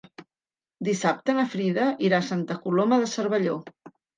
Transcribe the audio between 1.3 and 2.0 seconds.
na Frida